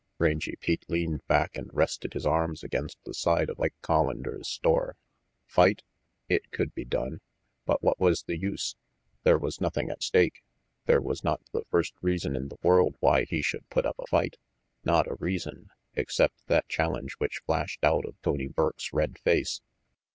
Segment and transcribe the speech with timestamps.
[0.17, 4.97] Rangy Pete leaned back and rested his arms against the side of Ike Collander's store.
[5.45, 5.83] Fight?
[6.27, 7.21] It could be done.
[7.67, 8.75] But what was the use?
[9.21, 10.41] There was nothing at stake.
[10.87, 14.07] There was not the first reason in the world why he should put up a
[14.07, 14.37] fight,
[14.83, 19.61] not a reason, except that challenge which flashed out of Tony Burke's red face.